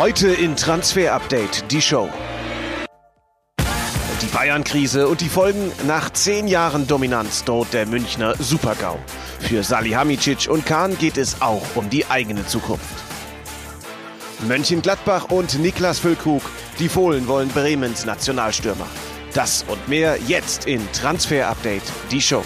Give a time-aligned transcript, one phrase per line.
[0.00, 2.08] Heute in Transfer Update die Show.
[4.22, 8.98] Die Bayern-Krise und die Folgen nach zehn Jahren Dominanz droht der Münchner Supergau.
[9.40, 12.82] Für Salihamidzic und Kahn geht es auch um die eigene Zukunft.
[14.48, 16.44] Mönchengladbach und Niklas Füllkrug,
[16.78, 18.86] die Fohlen wollen Bremens Nationalstürmer.
[19.34, 22.42] Das und mehr jetzt in Transfer Update die Show.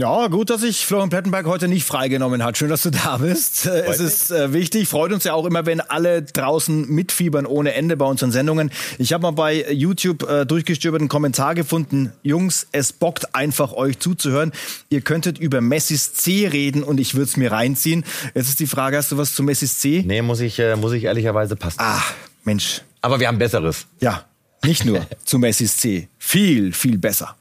[0.00, 2.56] Ja, gut, dass sich Florian Plettenberg heute nicht freigenommen hat.
[2.56, 3.66] Schön, dass du da bist.
[3.66, 7.46] Äh, Freut es ist äh, wichtig, freut uns ja auch immer, wenn alle draußen mitfiebern
[7.46, 8.70] ohne Ende bei unseren Sendungen.
[8.98, 12.12] Ich habe mal bei YouTube äh, durchgestöbert einen Kommentar gefunden.
[12.22, 14.52] Jungs, es bockt einfach, euch zuzuhören.
[14.88, 18.04] Ihr könntet über Messis C reden und ich würde es mir reinziehen.
[18.36, 20.04] Jetzt ist die Frage, hast du was zu Messis C?
[20.06, 21.80] Nee, muss ich, äh, muss ich ehrlicherweise passen.
[21.80, 22.02] Ah,
[22.44, 22.82] Mensch.
[23.00, 23.86] Aber wir haben Besseres.
[23.98, 24.26] Ja,
[24.64, 26.06] nicht nur zu Messis C.
[26.18, 27.34] Viel, viel besser.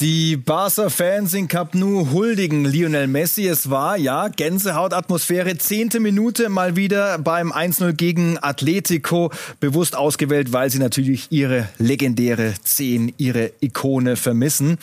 [0.00, 3.46] Die Barca-Fans in Cup Nou huldigen Lionel Messi.
[3.46, 5.56] Es war, ja, Gänsehautatmosphäre.
[5.56, 9.30] Zehnte Minute mal wieder beim 1-0 gegen Atletico.
[9.58, 14.76] Bewusst ausgewählt, weil sie natürlich ihre legendäre 10, ihre Ikone vermissen.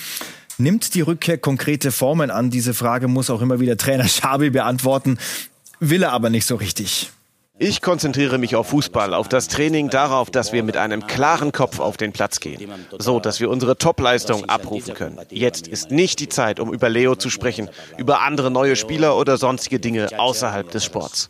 [0.57, 2.49] Nimmt die Rückkehr konkrete Formen an?
[2.49, 5.19] Diese Frage muss auch immer wieder Trainer Schabi beantworten.
[5.79, 7.11] Will er aber nicht so richtig.
[7.59, 11.79] Ich konzentriere mich auf Fußball, auf das Training, darauf, dass wir mit einem klaren Kopf
[11.79, 15.19] auf den Platz gehen, so dass wir unsere Topleistung abrufen können.
[15.29, 19.37] Jetzt ist nicht die Zeit, um über Leo zu sprechen, über andere neue Spieler oder
[19.37, 21.29] sonstige Dinge außerhalb des Sports.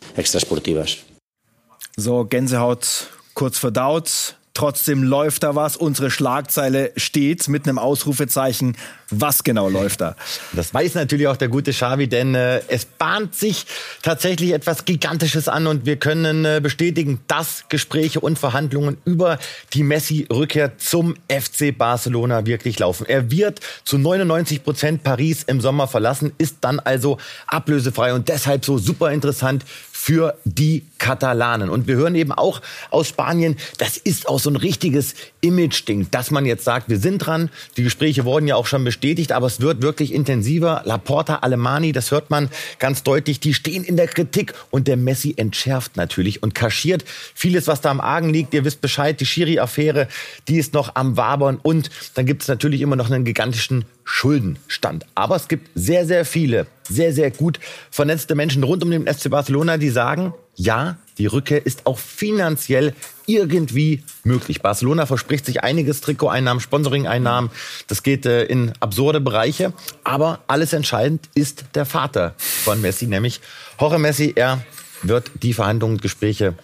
[1.97, 4.37] So, Gänsehaut kurz verdaut.
[4.55, 5.77] Trotzdem läuft da was.
[5.77, 8.77] Unsere Schlagzeile steht mit einem Ausrufezeichen.
[9.09, 10.15] Was genau läuft da?
[10.53, 13.65] Das weiß natürlich auch der gute Xavi, denn äh, es bahnt sich
[14.03, 19.39] tatsächlich etwas Gigantisches an und wir können äh, bestätigen, dass Gespräche und Verhandlungen über
[19.73, 23.07] die Messi-Rückkehr zum FC Barcelona wirklich laufen.
[23.07, 28.65] Er wird zu 99 Prozent Paris im Sommer verlassen, ist dann also ablösefrei und deshalb
[28.65, 31.69] so super interessant für die Katalanen.
[31.69, 36.31] Und wir hören eben auch aus Spanien, das ist auch so ein richtiges Image-Ding, dass
[36.31, 37.49] man jetzt sagt, wir sind dran.
[37.75, 40.81] Die Gespräche wurden ja auch schon bestätigt, aber es wird wirklich intensiver.
[40.85, 42.49] Laporta, Alemani, das hört man
[42.79, 44.53] ganz deutlich, die stehen in der Kritik.
[44.71, 47.03] Und der Messi entschärft natürlich und kaschiert
[47.35, 48.53] vieles, was da am Argen liegt.
[48.53, 50.07] Ihr wisst Bescheid, die Schiri-Affäre,
[50.47, 51.59] die ist noch am Wabern.
[51.61, 55.05] Und dann gibt es natürlich immer noch einen gigantischen Schuldenstand.
[55.15, 57.59] Aber es gibt sehr, sehr viele, sehr, sehr gut
[57.91, 62.93] vernetzte Menschen rund um den FC Barcelona, die sagen, ja, die Rückkehr ist auch finanziell
[63.25, 64.61] irgendwie möglich.
[64.61, 67.51] Barcelona verspricht sich einiges Trikoteinnahmen, Sponsoring-Einnahmen.
[67.87, 69.73] Das geht äh, in absurde Bereiche.
[70.03, 73.41] Aber alles entscheidend ist der Vater von Messi, nämlich
[73.79, 74.33] Jorge Messi.
[74.35, 74.63] Er
[75.03, 76.55] wird die Verhandlungen und Gespräche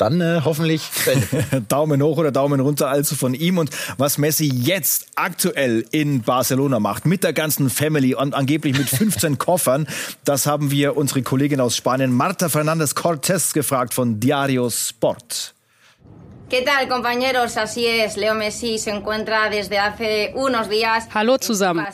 [0.00, 0.82] dann äh, hoffentlich
[1.68, 6.80] Daumen hoch oder Daumen runter also von ihm und was Messi jetzt aktuell in Barcelona
[6.80, 9.86] macht mit der ganzen Family und angeblich mit 15 Koffern,
[10.24, 15.54] das haben wir unsere Kollegin aus Spanien Marta Fernandez Cortés gefragt von Diario Sport.
[16.48, 17.58] ¿Qué tal, compañeros?
[17.58, 21.06] Así es, Leo Messi se encuentra desde hace unos días.
[21.12, 21.86] Hallo zusammen.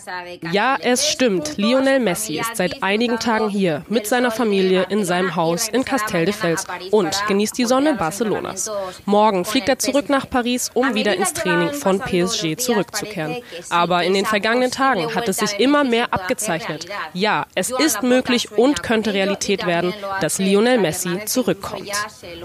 [0.53, 1.57] Ja, es stimmt.
[1.57, 6.27] Lionel Messi ist seit einigen Tagen hier mit seiner Familie in seinem Haus in Castel
[6.27, 8.71] de Fels und genießt die Sonne Barcelonas.
[9.07, 13.43] Morgen fliegt er zurück nach Paris, um wieder ins Training von PSG zurückzukehren.
[13.71, 16.87] Aber in den vergangenen Tagen hat es sich immer mehr abgezeichnet.
[17.13, 21.91] Ja, es ist möglich und könnte Realität werden, dass Lionel Messi zurückkommt.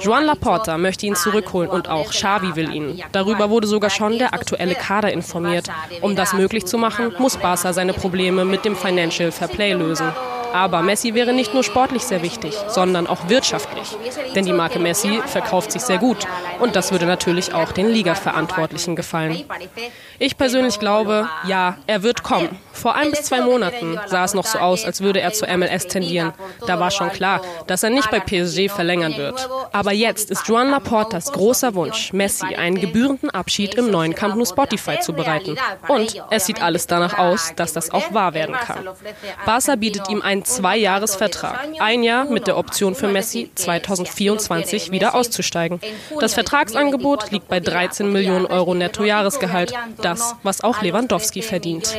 [0.02, 3.02] Joan Laporta möchte ihn zurückholen und auch auch Xavi will ihn.
[3.12, 5.68] Darüber wurde sogar schon der aktuelle Kader informiert.
[6.02, 10.12] Um das möglich zu machen, muss Barca seine Probleme mit dem Financial Fair Play lösen.
[10.54, 13.96] Aber Messi wäre nicht nur sportlich sehr wichtig, sondern auch wirtschaftlich.
[14.36, 16.26] Denn die Marke Messi verkauft sich sehr gut.
[16.60, 19.44] Und das würde natürlich auch den Liga-Verantwortlichen gefallen.
[20.18, 22.58] Ich persönlich glaube, ja, er wird kommen.
[22.72, 25.88] Vor ein bis zwei Monaten sah es noch so aus, als würde er zur MLS
[25.88, 26.34] tendieren.
[26.66, 29.50] Da war schon klar, dass er nicht bei PSG verlängern wird.
[29.72, 34.46] Aber jetzt ist Juan Laportas großer Wunsch, Messi einen gebührenden Abschied im neuen Camp Nou
[34.46, 35.58] Spotify zu bereiten.
[35.88, 38.88] Und es sieht alles danach aus, dass das auch wahr werden kann.
[39.46, 41.68] Barca bietet ihm einen einen Zweijahresvertrag.
[41.80, 45.82] Ein Jahr mit der Option für Messi 2024 wieder auszusteigen.
[46.20, 49.74] Das Vertragsangebot liegt bei 13 Millionen Euro Nettojahresgehalt.
[50.02, 51.94] Das, was auch Lewandowski verdient.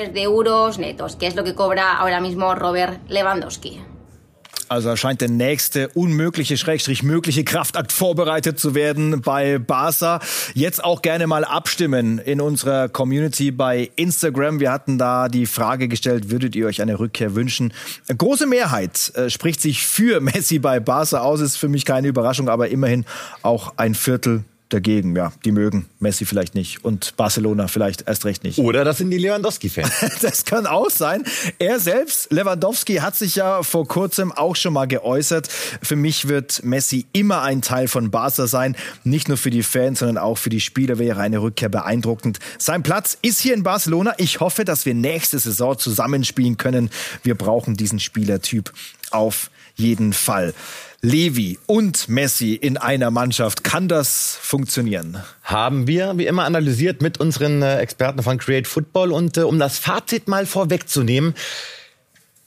[4.71, 10.21] Also scheint der nächste unmögliche, schrägstrich mögliche Kraftakt vorbereitet zu werden bei Barca.
[10.55, 14.61] Jetzt auch gerne mal abstimmen in unserer Community bei Instagram.
[14.61, 17.73] Wir hatten da die Frage gestellt, würdet ihr euch eine Rückkehr wünschen?
[18.17, 21.41] Große Mehrheit äh, spricht sich für Messi bei Barca aus.
[21.41, 23.07] Ist für mich keine Überraschung, aber immerhin
[23.43, 25.15] auch ein Viertel dagegen.
[25.15, 28.59] Ja, die mögen Messi vielleicht nicht und Barcelona vielleicht erst recht nicht.
[28.59, 29.91] Oder das sind die Lewandowski-Fans.
[30.23, 31.25] das kann auch sein.
[31.59, 35.49] Er selbst, Lewandowski, hat sich ja vor kurzem auch schon mal geäußert.
[35.83, 38.77] Für mich wird Messi immer ein Teil von Barca sein.
[39.05, 42.39] Nicht nur für die Fans, sondern auch für die Spieler wäre eine Rückkehr beeindruckend.
[42.59, 44.15] Sein Platz ist hier in Barcelona.
[44.19, 46.91] Ich hoffe, dass wir nächste Saison zusammenspielen können.
[47.23, 48.73] Wir brauchen diesen Spielertyp
[49.11, 50.55] auf jeden Fall.
[51.02, 53.64] Levi und Messi in einer Mannschaft.
[53.64, 55.23] Kann das funktionieren?
[55.43, 59.12] Haben wir, wie immer, analysiert mit unseren äh, Experten von Create Football.
[59.12, 61.35] Und äh, um das Fazit mal vorwegzunehmen,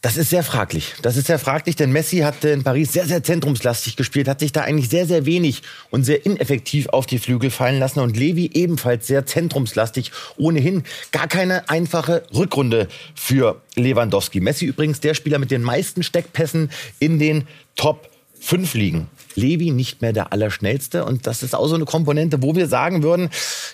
[0.01, 0.93] das ist sehr fraglich.
[1.01, 4.51] Das ist sehr fraglich, denn Messi hat in Paris sehr, sehr zentrumslastig gespielt, hat sich
[4.51, 8.51] da eigentlich sehr, sehr wenig und sehr ineffektiv auf die Flügel fallen lassen und Levi
[8.53, 10.11] ebenfalls sehr zentrumslastig.
[10.37, 14.41] Ohnehin gar keine einfache Rückrunde für Lewandowski.
[14.41, 16.69] Messi übrigens der Spieler mit den meisten Steckpässen
[16.99, 18.12] in den Top
[18.43, 19.07] fünf liegen.
[19.35, 21.05] Levi nicht mehr der Allerschnellste.
[21.05, 23.29] Und das ist auch so eine Komponente, wo wir sagen würden,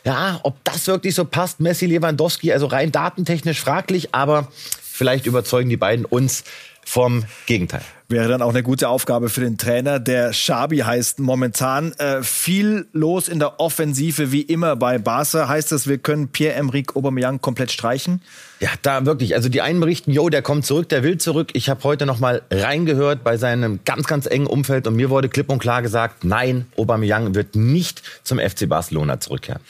[0.05, 4.47] ja, ob das wirklich so passt, Messi, Lewandowski, also rein datentechnisch fraglich, aber
[4.81, 6.43] vielleicht überzeugen die beiden uns
[6.89, 7.83] vom Gegenteil.
[8.07, 9.99] Wäre dann auch eine gute Aufgabe für den Trainer.
[9.99, 15.47] Der Schabi heißt momentan äh, viel los in der Offensive wie immer bei Barca.
[15.47, 18.23] Heißt das, wir können Pierre-Emerick Aubameyang komplett streichen?
[18.59, 19.35] Ja, da wirklich.
[19.35, 21.51] Also die einen berichten, yo, der kommt zurück, der will zurück.
[21.53, 25.29] Ich habe heute noch mal reingehört bei seinem ganz, ganz engen Umfeld und mir wurde
[25.29, 29.61] klipp und klar gesagt, nein, Aubameyang wird nicht zum FC Barcelona zurückkehren.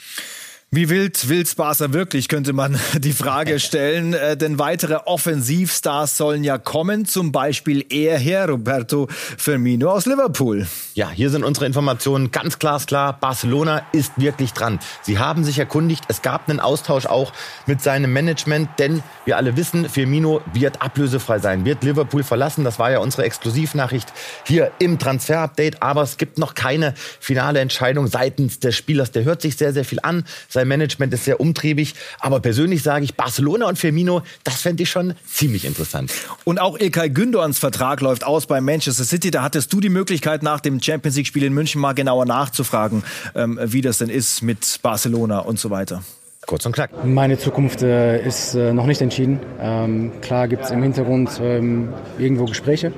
[0.72, 4.14] Wie wild will's Barca wirklich, könnte man die Frage stellen.
[4.14, 10.68] Äh, denn weitere Offensivstars sollen ja kommen, zum Beispiel er her, Roberto Firmino aus Liverpool.
[10.94, 13.18] Ja, hier sind unsere Informationen ganz glasklar.
[13.18, 14.78] Barcelona ist wirklich dran.
[15.02, 17.32] Sie haben sich erkundigt, es gab einen Austausch auch
[17.66, 22.62] mit seinem Management, denn wir alle wissen, Firmino wird ablösefrei sein, wird Liverpool verlassen.
[22.62, 24.12] Das war ja unsere Exklusivnachricht
[24.46, 25.82] hier im Transfer-Update.
[25.82, 29.10] Aber es gibt noch keine finale Entscheidung seitens des Spielers.
[29.10, 30.24] Der hört sich sehr, sehr viel an.
[30.48, 31.94] Sein Management ist sehr umtriebig.
[32.18, 36.12] Aber persönlich sage ich, Barcelona und Firmino, das fände ich schon ziemlich interessant.
[36.44, 39.30] Und auch Ilkay Gündoğans Vertrag läuft aus bei Manchester City.
[39.30, 43.02] Da hattest du die Möglichkeit, nach dem Champions League-Spiel in München mal genauer nachzufragen,
[43.34, 46.02] ähm, wie das denn ist mit Barcelona und so weiter.
[46.46, 46.90] Kurz und knack.
[47.04, 49.40] Meine Zukunft äh, ist äh, noch nicht entschieden.
[49.60, 52.92] Ähm, klar gibt es im Hintergrund ähm, irgendwo Gespräche.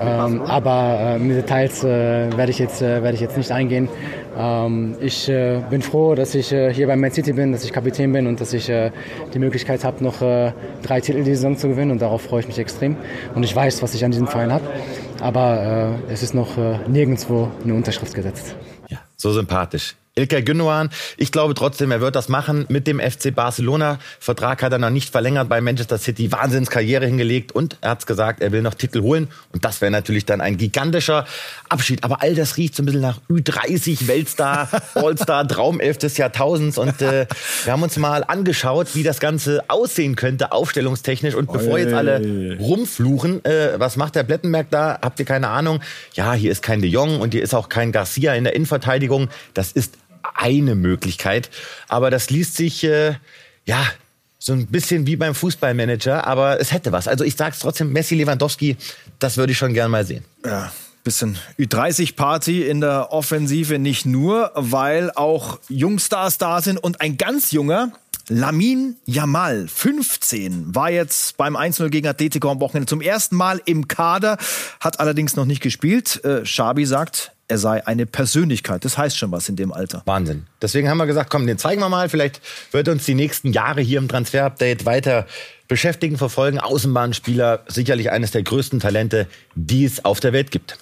[0.00, 3.88] Ähm, aber äh, mit Details äh, werde ich, jetzt, äh, werd ich jetzt nicht eingehen.
[4.38, 8.12] Ähm, ich äh, bin froh, dass ich hier bei Man City bin, dass ich Kapitän
[8.12, 11.90] bin und dass ich die Möglichkeit habe, noch drei Titel diese Saison zu gewinnen.
[11.90, 12.96] Und darauf freue ich mich extrem.
[13.34, 14.64] Und ich weiß, was ich an diesem Verein habe.
[15.20, 16.56] Aber es ist noch
[16.88, 18.54] nirgendwo eine Unterschrift gesetzt.
[18.88, 19.96] Ja, so sympathisch.
[20.18, 20.88] Ilkay Gündoğan.
[21.18, 23.98] Ich glaube trotzdem, er wird das machen mit dem FC Barcelona.
[24.18, 26.32] Vertrag hat er noch nicht verlängert bei Manchester City.
[26.32, 29.28] Wahnsinnskarriere hingelegt und er hat gesagt, er will noch Titel holen.
[29.52, 31.26] Und das wäre natürlich dann ein gigantischer
[31.68, 32.02] Abschied.
[32.02, 36.78] Aber all das riecht so ein bisschen nach Ü30, Weltstar, Allstar, Traumelf des Jahrtausends.
[36.78, 37.26] Und äh,
[37.64, 41.34] wir haben uns mal angeschaut, wie das Ganze aussehen könnte, aufstellungstechnisch.
[41.34, 44.98] Und bevor jetzt alle rumfluchen, äh, was macht der Blettenberg da?
[45.02, 45.80] Habt ihr keine Ahnung?
[46.14, 49.28] Ja, hier ist kein De Jong und hier ist auch kein Garcia in der Innenverteidigung.
[49.52, 49.98] Das ist
[50.34, 51.50] eine Möglichkeit.
[51.88, 53.14] Aber das liest sich, äh,
[53.64, 53.84] ja,
[54.38, 57.08] so ein bisschen wie beim Fußballmanager, aber es hätte was.
[57.08, 58.76] Also ich sag's trotzdem, Messi Lewandowski,
[59.18, 60.24] das würde ich schon gern mal sehen.
[60.44, 60.70] Ja,
[61.02, 67.52] bisschen Ü30-Party in der Offensive, nicht nur, weil auch Jungstars da sind und ein ganz
[67.52, 67.92] junger,
[68.28, 73.86] Lamin Yamal, 15, war jetzt beim 1-0 gegen Atletico am Wochenende zum ersten Mal im
[73.86, 74.36] Kader,
[74.80, 76.24] hat allerdings noch nicht gespielt.
[76.24, 78.84] Äh, Schabi sagt, er sei eine Persönlichkeit.
[78.84, 80.02] Das heißt schon was in dem Alter.
[80.04, 80.46] Wahnsinn.
[80.60, 82.08] Deswegen haben wir gesagt, komm, den zeigen wir mal.
[82.08, 82.40] Vielleicht
[82.72, 85.26] wird uns die nächsten Jahre hier im Transfer-Update weiter
[85.68, 86.58] beschäftigen, verfolgen.
[86.58, 90.78] Außenbahnspieler, sicherlich eines der größten Talente, die es auf der Welt gibt.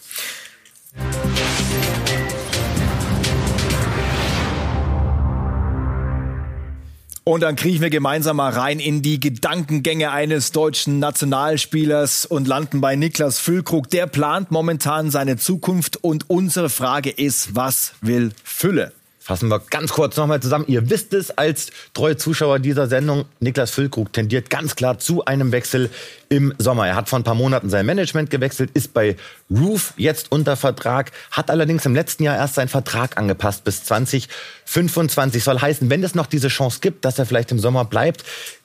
[7.26, 12.82] Und dann kriechen wir gemeinsam mal rein in die Gedankengänge eines deutschen Nationalspielers und landen
[12.82, 13.88] bei Niklas Füllkrug.
[13.88, 18.92] Der plant momentan seine Zukunft und unsere Frage ist, was will Fülle?
[19.24, 20.66] Fassen wir ganz kurz nochmal zusammen.
[20.68, 25.50] Ihr wisst es als treue Zuschauer dieser Sendung, Niklas Füllkrug tendiert ganz klar zu einem
[25.50, 25.88] Wechsel
[26.28, 26.88] im Sommer.
[26.88, 29.16] Er hat vor ein paar Monaten sein Management gewechselt, ist bei
[29.50, 35.42] Roof jetzt unter Vertrag, hat allerdings im letzten Jahr erst seinen Vertrag angepasst bis 2025.
[35.42, 38.24] Soll heißen, wenn es noch diese Chance gibt, dass er vielleicht im Sommer bleibt,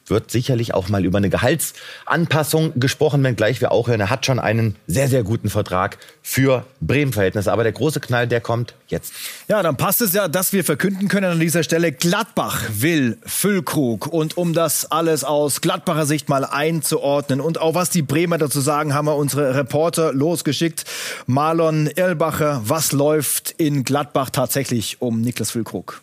[0.09, 4.39] wird sicherlich auch mal über eine Gehaltsanpassung gesprochen, wenngleich wir auch hören, er hat schon
[4.39, 7.51] einen sehr, sehr guten Vertrag für Bremen-Verhältnisse.
[7.51, 9.13] Aber der große Knall, der kommt jetzt.
[9.47, 14.07] Ja, dann passt es ja, dass wir verkünden können an dieser Stelle, Gladbach will Füllkrug.
[14.07, 18.61] Und um das alles aus Gladbacher Sicht mal einzuordnen und auch was die Bremer dazu
[18.61, 20.85] sagen, haben wir unsere Reporter losgeschickt.
[21.25, 26.01] Marlon Erlbacher, was läuft in Gladbach tatsächlich um Niklas Füllkrug?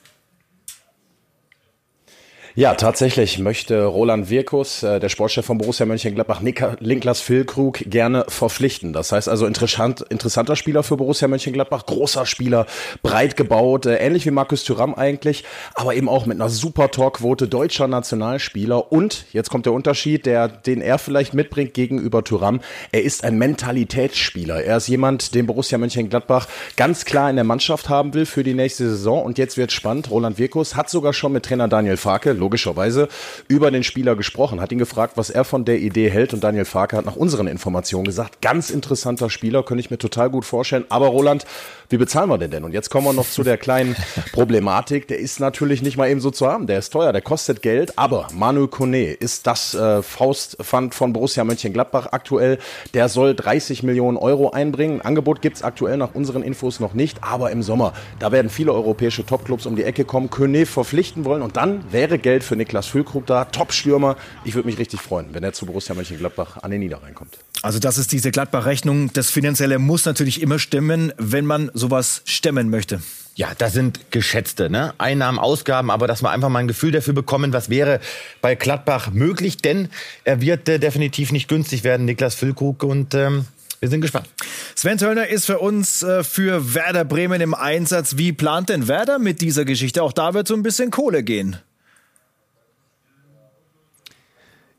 [2.58, 8.94] Ja, tatsächlich möchte Roland Wirkus, äh, der Sportchef von Borussia Mönchengladbach, Niklas Füllkrug gerne verpflichten.
[8.94, 12.64] Das heißt also interessant, interessanter Spieler für Borussia Mönchengladbach, großer Spieler,
[13.02, 15.44] breit gebaut, äh, ähnlich wie Markus Thüram eigentlich,
[15.75, 18.90] aber eben auch mit einer super Torquote, deutscher Nationalspieler.
[18.90, 22.62] Und jetzt kommt der Unterschied, der, den er vielleicht mitbringt gegenüber Thüram.
[22.90, 24.64] Er ist ein Mentalitätsspieler.
[24.64, 26.48] Er ist jemand, den Borussia Mönchengladbach
[26.78, 29.22] ganz klar in der Mannschaft haben will für die nächste Saison.
[29.22, 30.10] Und jetzt wird spannend.
[30.10, 33.08] Roland Wirkus hat sogar schon mit Trainer Daniel Farke, logischerweise
[33.48, 36.64] über den Spieler gesprochen, hat ihn gefragt, was er von der Idee hält und Daniel
[36.64, 40.84] Farke hat nach unseren Informationen gesagt, ganz interessanter Spieler, könnte ich mir total gut vorstellen.
[40.88, 41.44] Aber Roland,
[41.88, 42.64] wie bezahlen wir den denn?
[42.64, 43.96] Und jetzt kommen wir noch zu der kleinen
[44.32, 45.08] Problematik.
[45.08, 46.66] Der ist natürlich nicht mal eben so zu haben.
[46.66, 47.98] Der ist teuer, der kostet Geld.
[47.98, 52.58] Aber Manu Kone ist das äh, Faustpfand von Borussia Mönchengladbach aktuell.
[52.94, 55.00] Der soll 30 Millionen Euro einbringen.
[55.00, 57.18] Angebot gibt es aktuell nach unseren Infos noch nicht.
[57.22, 61.42] Aber im Sommer, da werden viele europäische Topclubs um die Ecke kommen, Kone verpflichten wollen.
[61.42, 63.45] Und dann wäre Geld für Niklas Füllkrug da.
[63.45, 64.16] Top-Stürmer.
[64.45, 67.38] Ich würde mich richtig freuen, wenn er zu Borussia Mönchengladbach an den Niederrhein kommt.
[67.62, 69.12] Also das ist diese Gladbach-Rechnung.
[69.12, 73.00] Das Finanzielle muss natürlich immer stimmen, wenn man sowas stemmen möchte.
[73.35, 74.95] Ja, das sind geschätzte ne?
[74.97, 78.00] Einnahmen, Ausgaben, aber dass wir einfach mal ein Gefühl dafür bekommen, was wäre
[78.40, 79.88] bei Gladbach möglich, denn
[80.25, 83.45] er wird äh, definitiv nicht günstig werden, Niklas Füllkrug und ähm,
[83.81, 84.28] wir sind gespannt.
[84.75, 88.16] Sven Töllner ist für uns äh, für Werder Bremen im Einsatz.
[88.16, 90.02] Wie plant denn Werder mit dieser Geschichte?
[90.02, 91.59] Auch da wird so ein bisschen Kohle gehen.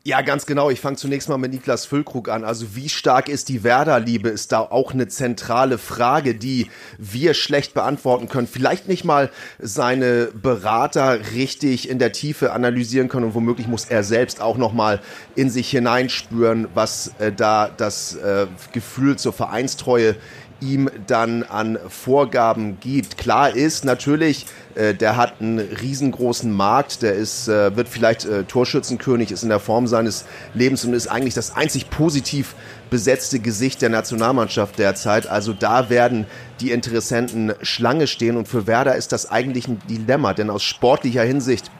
[0.04, 0.70] Ja, ganz genau.
[0.70, 2.44] Ich fange zunächst mal mit Niklas Füllkrug an.
[2.44, 7.74] Also wie stark ist die Werder-Liebe, ist da auch eine zentrale Frage, die wir schlecht
[7.74, 8.46] beantworten können.
[8.46, 14.04] Vielleicht nicht mal seine Berater richtig in der Tiefe analysieren können und womöglich muss er
[14.04, 15.00] selbst auch noch mal
[15.34, 20.16] in sich hineinspüren, was äh, da das äh, Gefühl zur Vereinstreue
[20.60, 23.16] ihm dann an Vorgaben gibt.
[23.18, 28.44] Klar ist natürlich, äh, der hat einen riesengroßen Markt, der ist, äh, wird vielleicht äh,
[28.44, 30.24] Torschützenkönig, ist in der Form seines
[30.54, 32.54] Lebens und ist eigentlich das einzig positiv
[32.90, 35.26] besetzte Gesicht der Nationalmannschaft derzeit.
[35.26, 36.26] Also da werden
[36.60, 41.22] die Interessenten Schlange stehen und für Werder ist das eigentlich ein Dilemma, denn aus sportlicher
[41.22, 41.70] Hinsicht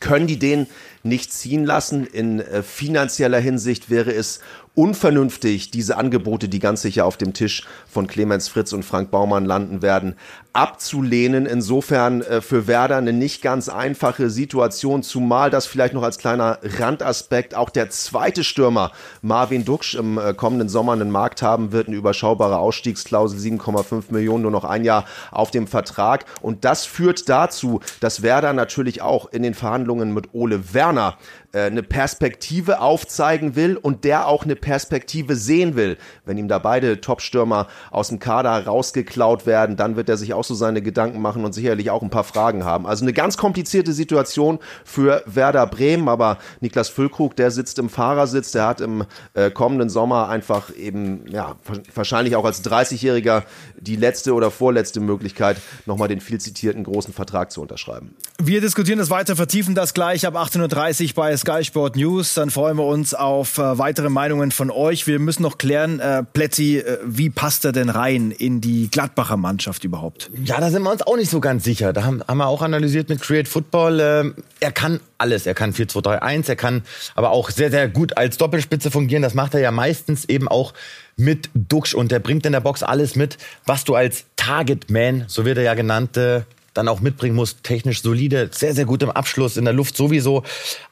[0.00, 0.66] können die den
[1.06, 2.06] nicht ziehen lassen.
[2.06, 4.40] In äh, finanzieller Hinsicht wäre es
[4.76, 9.46] unvernünftig, diese Angebote, die ganz sicher auf dem Tisch von Clemens Fritz und Frank Baumann
[9.46, 10.16] landen werden,
[10.52, 11.46] abzulehnen.
[11.46, 16.58] Insofern äh, für Werder eine nicht ganz einfache Situation, zumal das vielleicht noch als kleiner
[16.62, 21.88] Randaspekt auch der zweite Stürmer Marvin Duksch im äh, kommenden Sommer einen Markt haben wird,
[21.88, 26.26] eine überschaubare Ausstiegsklausel, 7,5 Millionen, nur noch ein Jahr auf dem Vertrag.
[26.42, 31.12] Und das führt dazu, dass Werder natürlich auch in den Verhandlungen mit Ole Werner äh,
[31.60, 35.96] eine Perspektive aufzeigen will und der auch eine Perspektive sehen will.
[36.24, 40.44] Wenn ihm da beide Topstürmer aus dem Kader rausgeklaut werden, dann wird er sich auch
[40.44, 42.86] so seine Gedanken machen und sicherlich auch ein paar Fragen haben.
[42.86, 48.52] Also eine ganz komplizierte Situation für Werder Bremen, aber Niklas Füllkrug, der sitzt im Fahrersitz,
[48.52, 51.56] der hat im äh, kommenden Sommer einfach eben, ja,
[51.94, 53.42] wahrscheinlich auch als 30-Jähriger
[53.78, 58.14] die letzte oder vorletzte Möglichkeit, nochmal den viel zitierten großen Vertrag zu unterschreiben.
[58.38, 62.34] Wir diskutieren das weiter, vertiefen das gleich ab 18.30 Uhr bei Sky Sport News.
[62.34, 65.06] Dann freuen wir uns auf äh, weitere Meinungen von euch.
[65.06, 69.36] Wir müssen noch klären, äh, Plätzi, äh, wie passt er denn rein in die Gladbacher
[69.36, 70.28] Mannschaft überhaupt?
[70.42, 71.92] Ja, da sind wir uns auch nicht so ganz sicher.
[71.92, 74.00] Da haben, haben wir auch analysiert mit Create Football.
[74.00, 75.46] Äh, er kann alles.
[75.46, 76.82] Er kann 4-2-3-1, er kann
[77.14, 79.22] aber auch sehr, sehr gut als Doppelspitze fungieren.
[79.22, 80.74] Das macht er ja meistens eben auch
[81.16, 85.26] mit Duxch und er bringt in der Box alles mit, was du als Target Man,
[85.28, 86.42] so wird er ja genannt, äh,
[86.76, 87.56] dann auch mitbringen muss.
[87.62, 90.42] Technisch solide, sehr, sehr gut im Abschluss, in der Luft sowieso.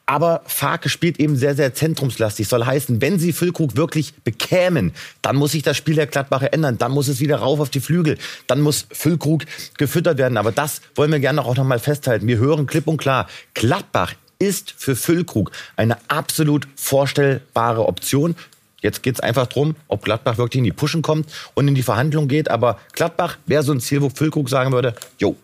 [0.07, 2.49] Aber Farke spielt eben sehr, sehr zentrumslastig.
[2.49, 6.79] Soll heißen, wenn sie Füllkrug wirklich bekämen, dann muss sich das Spiel der Gladbacher ändern.
[6.79, 8.19] Dann muss es wieder rauf auf die Flügel.
[8.47, 9.45] Dann muss Füllkrug
[9.79, 10.37] gefüttert werden.
[10.37, 12.27] Aber das wollen wir gerne auch noch mal festhalten.
[12.27, 18.35] Wir hören klipp und klar, Gladbach ist für Füllkrug eine absolut vorstellbare Option.
[18.83, 21.83] Jetzt geht es einfach darum, ob Gladbach wirklich in die Puschen kommt und in die
[21.83, 22.51] Verhandlung geht.
[22.51, 25.37] Aber Gladbach wäre so ein Ziel, wo Füllkrug sagen würde, jo,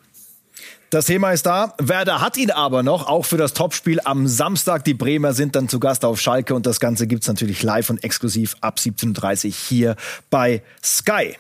[0.90, 1.75] das Thema ist da.
[1.78, 4.85] Werder hat ihn aber noch, auch für das Topspiel am Samstag.
[4.85, 8.02] Die Bremer sind dann zu Gast auf Schalke und das Ganze gibt's natürlich live und
[8.02, 9.97] exklusiv ab 17.30 Uhr hier
[10.30, 11.37] bei Sky.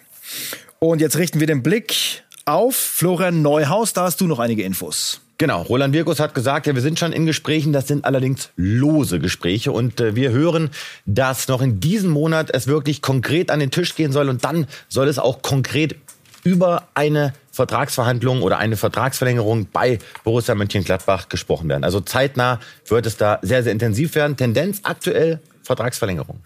[0.78, 3.92] Und jetzt richten wir den Blick auf Florian Neuhaus.
[3.92, 5.20] Da hast du noch einige Infos.
[5.36, 9.18] Genau, Roland Wirkus hat gesagt, ja, wir sind schon in Gesprächen, das sind allerdings lose
[9.18, 10.70] Gespräche und äh, wir hören,
[11.06, 14.66] dass noch in diesem Monat es wirklich konkret an den Tisch gehen soll und dann
[14.88, 15.96] soll es auch konkret
[16.44, 21.84] über eine Vertragsverhandlung oder eine Vertragsverlängerung bei Borussia Mönchengladbach gesprochen werden.
[21.84, 24.38] Also zeitnah wird es da sehr, sehr intensiv werden.
[24.38, 26.40] Tendenz aktuell Vertragsverlängerung.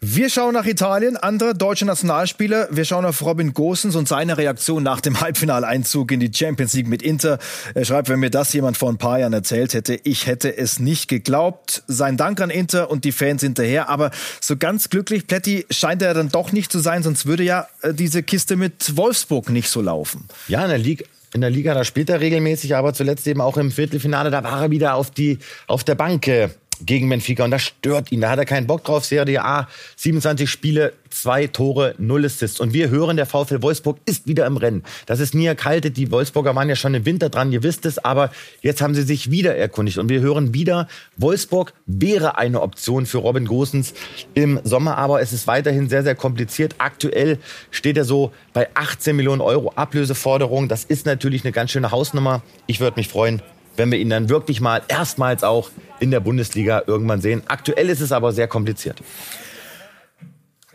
[0.00, 2.68] Wir schauen nach Italien, andere deutsche Nationalspieler.
[2.70, 6.86] Wir schauen auf Robin Gosens und seine Reaktion nach dem Halbfinaleinzug in die Champions League
[6.86, 7.40] mit Inter.
[7.74, 10.78] Er schreibt, wenn mir das jemand vor ein paar Jahren erzählt hätte, ich hätte es
[10.78, 11.82] nicht geglaubt.
[11.88, 13.88] Sein Dank an Inter und die Fans hinterher.
[13.88, 17.66] Aber so ganz glücklich, Pletti, scheint er dann doch nicht zu sein, sonst würde ja
[17.82, 20.28] äh, diese Kiste mit Wolfsburg nicht so laufen.
[20.46, 21.04] Ja, in der Liga.
[21.34, 24.62] In der Liga, da spielt er regelmäßig, aber zuletzt eben auch im Viertelfinale, da war
[24.62, 26.48] er wieder auf, die, auf der Bank äh,
[26.84, 28.20] gegen Benfica und das stört ihn.
[28.20, 29.04] Da hat er keinen Bock drauf.
[29.04, 32.60] Serie A, 27 Spiele, zwei Tore, null Assists.
[32.60, 34.84] Und wir hören, der VfL Wolfsburg ist wieder im Rennen.
[35.06, 35.96] Das ist nie erkaltet.
[35.96, 38.30] Die Wolfsburger waren ja schon im Winter dran, ihr wisst es, aber
[38.62, 39.98] jetzt haben sie sich wieder erkundigt.
[39.98, 43.94] Und wir hören wieder, Wolfsburg wäre eine Option für Robin Gosens
[44.34, 46.76] im Sommer, aber es ist weiterhin sehr, sehr kompliziert.
[46.78, 47.38] Aktuell
[47.70, 50.68] steht er so bei 18 Millionen Euro Ablöseforderung.
[50.68, 52.42] Das ist natürlich eine ganz schöne Hausnummer.
[52.66, 53.42] Ich würde mich freuen,
[53.78, 55.70] wenn wir ihn dann wirklich mal erstmals auch
[56.00, 57.42] in der Bundesliga irgendwann sehen.
[57.46, 59.00] Aktuell ist es aber sehr kompliziert.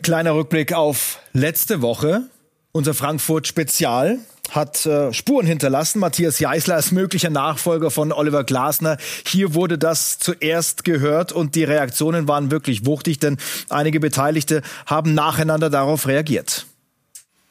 [0.02, 2.22] Kleiner Rückblick auf letzte Woche.
[2.72, 4.18] Unser Frankfurt Spezial
[4.50, 6.00] hat äh, Spuren hinterlassen.
[6.00, 8.98] Matthias Jeißler ist möglicher Nachfolger von Oliver Glasner.
[9.26, 15.14] Hier wurde das zuerst gehört und die Reaktionen waren wirklich wuchtig, denn einige Beteiligte haben
[15.14, 16.66] nacheinander darauf reagiert.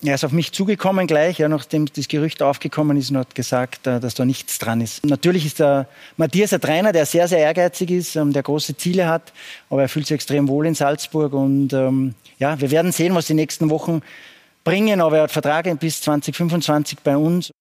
[0.06, 3.88] Er ist auf mich zugekommen gleich, ja, nachdem das Gerücht aufgekommen ist und hat gesagt,
[3.88, 5.06] äh, dass da nichts dran ist.
[5.06, 9.08] Natürlich ist der Matthias ein Trainer, der sehr, sehr ehrgeizig ist, ähm, der große Ziele
[9.08, 9.32] hat,
[9.70, 13.28] aber er fühlt sich extrem wohl in Salzburg und ähm, ja, wir werden sehen, was
[13.28, 14.02] die nächsten Wochen
[14.66, 17.52] bringen, aber er hat Verträge bis 2025 bei uns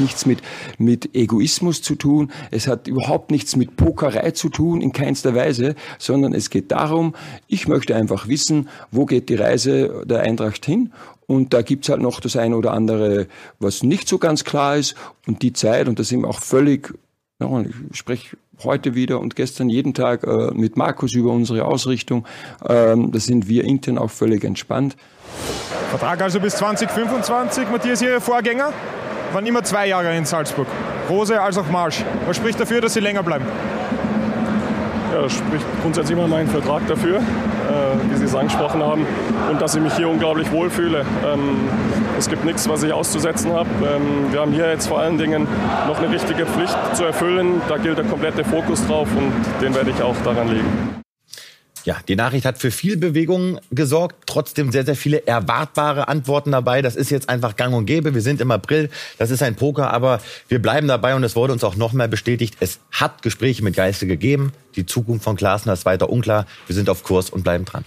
[0.00, 0.40] nichts mit,
[0.78, 5.74] mit Egoismus zu tun, es hat überhaupt nichts mit Pokerei zu tun, in keinster Weise,
[5.98, 7.14] sondern es geht darum,
[7.46, 10.92] ich möchte einfach wissen, wo geht die Reise der Eintracht hin?
[11.26, 13.26] Und da gibt's halt noch das eine oder andere,
[13.58, 14.94] was nicht so ganz klar ist.
[15.26, 16.94] Und die Zeit, und da sind wir auch völlig,
[17.38, 22.26] ich spreche heute wieder und gestern jeden Tag äh, mit Markus über unsere Ausrichtung,
[22.66, 24.96] ähm, da sind wir intern auch völlig entspannt.
[25.90, 28.72] Vertrag also bis 2025, Matthias, Ihr Vorgänger?
[29.32, 30.66] Waren immer zwei Jahre in Salzburg.
[31.08, 32.04] Rose als auch Marsch.
[32.26, 33.44] Was spricht dafür, dass sie länger bleiben?
[35.12, 37.20] Ja, das spricht grundsätzlich immer mein Vertrag dafür, äh,
[38.10, 39.06] wie Sie es angesprochen haben,
[39.50, 41.04] und dass ich mich hier unglaublich wohlfühle.
[41.26, 41.68] Ähm,
[42.18, 43.68] es gibt nichts, was ich auszusetzen habe.
[43.82, 45.48] Ähm, wir haben hier jetzt vor allen Dingen
[45.86, 47.62] noch eine wichtige Pflicht zu erfüllen.
[47.68, 50.98] Da gilt der komplette Fokus drauf und den werde ich auch daran legen.
[51.88, 56.82] Ja, die Nachricht hat für viel Bewegung gesorgt, trotzdem sehr, sehr viele erwartbare Antworten dabei.
[56.82, 58.12] Das ist jetzt einfach gang und gäbe.
[58.12, 61.54] Wir sind im April, das ist ein Poker, aber wir bleiben dabei und es wurde
[61.54, 64.52] uns auch nochmal bestätigt, es hat Gespräche mit Geiste gegeben.
[64.76, 66.46] Die Zukunft von Glasner ist weiter unklar.
[66.66, 67.84] Wir sind auf Kurs und bleiben dran.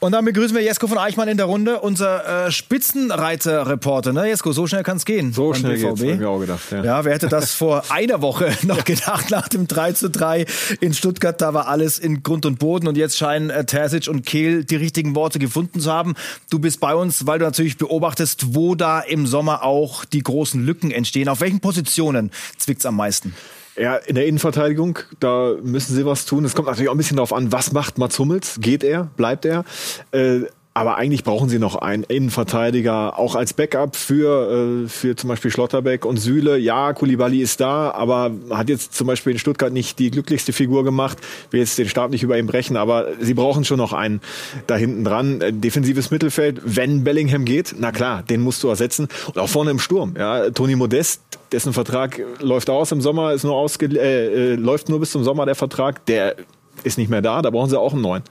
[0.00, 4.12] Und dann begrüßen wir Jesko von Eichmann in der Runde, unser äh, Spitzenreiter-Reporter.
[4.12, 5.32] Ne, Jesko, so schnell kann es gehen.
[5.32, 6.60] So schnell geht's, hab ich auch gedacht.
[6.70, 6.84] Ja.
[6.84, 10.44] ja, wer hätte das vor einer Woche noch gedacht, nach dem 3 zu 3
[10.80, 14.26] in Stuttgart, da war alles in Grund und Boden und jetzt scheinen äh, Terzic und
[14.26, 16.14] Kehl die richtigen Worte gefunden zu haben.
[16.50, 20.64] Du bist bei uns, weil du natürlich beobachtest, wo da im Sommer auch die großen
[20.64, 21.28] Lücken entstehen.
[21.28, 23.34] Auf welchen Positionen zwickt's am meisten?
[23.76, 26.44] Ja, in der Innenverteidigung, da müssen sie was tun.
[26.44, 28.58] Es kommt natürlich auch ein bisschen darauf an, was macht Mats Hummels?
[28.60, 29.08] Geht er?
[29.16, 29.64] Bleibt er?
[30.12, 30.42] Äh,
[30.76, 35.52] aber eigentlich brauchen sie noch einen Innenverteidiger, auch als Backup für, äh, für zum Beispiel
[35.52, 36.58] Schlotterbeck und Süle.
[36.58, 40.82] Ja, Kulibali ist da, aber hat jetzt zum Beispiel in Stuttgart nicht die glücklichste Figur
[40.82, 41.18] gemacht.
[41.52, 44.20] Will jetzt den Stab nicht über ihn brechen, aber sie brauchen schon noch einen
[44.66, 45.40] da hinten dran.
[45.40, 49.06] Äh, defensives Mittelfeld, wenn Bellingham geht, na klar, den musst du ersetzen.
[49.28, 50.14] Und auch vorne im Sturm.
[50.18, 54.88] Ja, Toni Modest, dessen Vertrag läuft aus im Sommer, ist nur ausge äh, äh, läuft
[54.88, 56.04] nur bis zum Sommer der Vertrag.
[56.06, 56.34] Der
[56.82, 58.24] ist nicht mehr da, da brauchen sie auch einen neuen.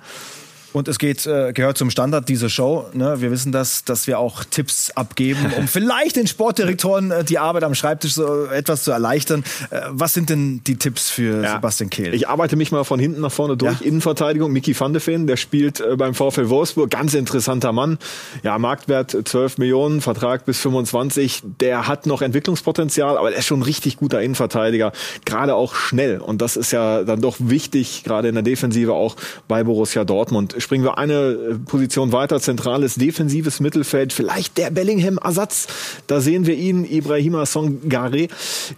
[0.73, 2.88] Und es geht, äh, gehört zum Standard dieser Show.
[2.93, 3.21] Ne?
[3.21, 7.63] Wir wissen das, dass wir auch Tipps abgeben, um vielleicht den Sportdirektoren äh, die Arbeit
[7.63, 9.43] am Schreibtisch so etwas zu erleichtern.
[9.69, 11.53] Äh, was sind denn die Tipps für ja.
[11.53, 12.13] Sebastian Kehl?
[12.15, 13.81] Ich arbeite mich mal von hinten nach vorne durch.
[13.81, 13.86] Ja.
[13.86, 16.89] Innenverteidigung, Miki van de Ven, der spielt äh, beim VfL Wolfsburg.
[16.89, 17.99] Ganz interessanter Mann.
[18.41, 21.43] Ja, Marktwert 12 Millionen, Vertrag bis 25.
[21.59, 24.91] Der hat noch Entwicklungspotenzial, aber er ist schon ein richtig guter Innenverteidiger.
[25.25, 26.17] Gerade auch schnell.
[26.17, 29.15] Und das ist ja dann doch wichtig, gerade in der Defensive auch
[29.47, 35.67] bei Borussia Dortmund springen wir eine äh, Position weiter, zentrales defensives Mittelfeld, vielleicht der Bellingham-Ersatz.
[36.08, 38.28] Da sehen wir ihn, Ibrahima Songare,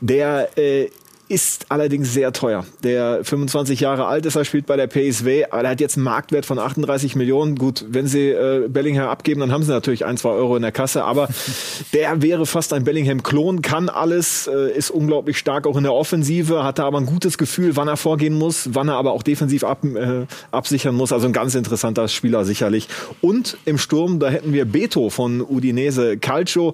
[0.01, 0.89] der äh,
[1.27, 2.65] ist allerdings sehr teuer.
[2.83, 6.03] Der 25 Jahre alt ist, er spielt bei der PSW, aber er hat jetzt einen
[6.03, 7.55] Marktwert von 38 Millionen.
[7.55, 10.71] Gut, wenn sie äh, Bellingham abgeben, dann haben sie natürlich ein, zwei Euro in der
[10.71, 11.27] Kasse, aber
[11.93, 16.63] der wäre fast ein Bellingham-Klon, kann alles, äh, ist unglaublich stark auch in der Offensive,
[16.63, 19.83] hatte aber ein gutes Gefühl, wann er vorgehen muss, wann er aber auch defensiv ab,
[19.83, 21.11] äh, absichern muss.
[21.11, 22.87] Also ein ganz interessanter Spieler sicherlich.
[23.21, 26.73] Und im Sturm, da hätten wir Beto von Udinese Calcio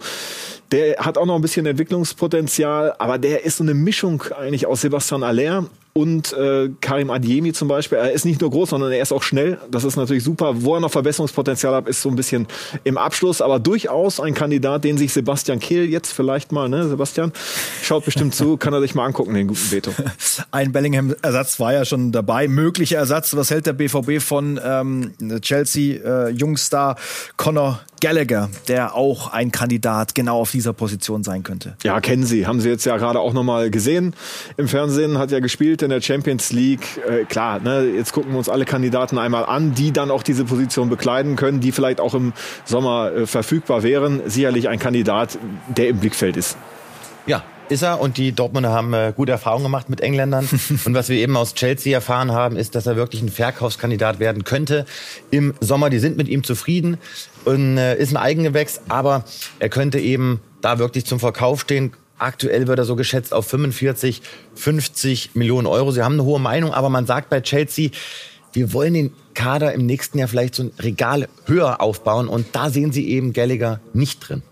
[0.72, 4.82] der hat auch noch ein bisschen Entwicklungspotenzial, aber der ist so eine Mischung eigentlich aus
[4.82, 7.98] Sebastian Aller und äh, Karim Adiemi zum Beispiel.
[7.98, 9.58] Er ist nicht nur groß, sondern er ist auch schnell.
[9.70, 10.64] Das ist natürlich super.
[10.64, 12.48] Wo er noch Verbesserungspotenzial hat, ist so ein bisschen
[12.86, 17.34] im Abschluss, aber durchaus ein Kandidat, den sich Sebastian Kehl jetzt vielleicht mal, ne, Sebastian,
[17.84, 19.92] schaut bestimmt zu, kann er sich mal angucken, den guten Beto.
[20.52, 22.48] Ein Bellingham-Ersatz war ja schon dabei.
[22.48, 23.36] Möglicher Ersatz.
[23.36, 30.40] Was hält der BVB von ähm, Chelsea-Jungstar äh, Conor Gallagher, der auch ein Kandidat genau
[30.40, 31.76] auf dieser Position sein könnte?
[31.84, 32.48] Ja, kennen Sie.
[32.48, 34.16] Haben Sie jetzt ja gerade auch nochmal gesehen.
[34.58, 37.02] Im Fernsehen hat er gespielt in der Champions League.
[37.08, 40.46] Äh, klar, ne, jetzt gucken wir uns alle Kandidaten einmal an, die dann auch diese
[40.46, 42.34] Position bekleiden können, die vielleicht auch im
[42.66, 44.22] Sommer äh, verfügbar wären.
[44.26, 46.58] Sicherlich ein Kandidat, der im Blickfeld ist.
[47.26, 50.48] Ja, ist er und die Dortmunder haben äh, gute Erfahrungen gemacht mit Engländern.
[50.86, 54.44] und was wir eben aus Chelsea erfahren haben, ist, dass er wirklich ein Verkaufskandidat werden
[54.44, 54.86] könnte
[55.32, 55.90] im Sommer.
[55.90, 56.98] Die sind mit ihm zufrieden
[57.46, 59.24] und äh, ist ein Eigengewächs, aber
[59.60, 61.94] er könnte eben da wirklich zum Verkauf stehen.
[62.22, 64.22] Aktuell wird er so geschätzt auf 45,
[64.54, 65.90] 50 Millionen Euro.
[65.90, 67.90] Sie haben eine hohe Meinung, aber man sagt bei Chelsea,
[68.54, 72.70] wir wollen den Kader im nächsten Jahr vielleicht so ein Regal höher aufbauen und da
[72.70, 74.44] sehen Sie eben Gallagher nicht drin.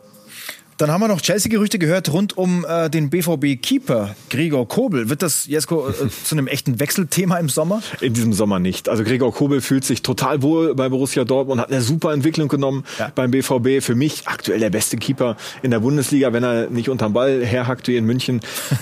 [0.79, 5.09] Dann haben wir noch Chelsea-Gerüchte gehört rund um äh, den BVB-Keeper Gregor Kobel.
[5.09, 7.81] Wird das, Jesko, äh, zu einem echten Wechselthema im Sommer?
[7.99, 8.87] In diesem Sommer nicht.
[8.87, 12.85] Also Gregor Kobel fühlt sich total wohl bei Borussia Dortmund, hat eine super Entwicklung genommen
[12.97, 13.11] ja.
[13.13, 13.83] beim BVB.
[13.83, 17.89] Für mich aktuell der beste Keeper in der Bundesliga, wenn er nicht unterm Ball herhackt
[17.89, 18.39] wie in München.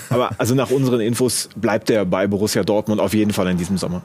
[0.08, 3.76] Aber also nach unseren Infos bleibt er bei Borussia Dortmund auf jeden Fall in diesem
[3.76, 4.02] Sommer.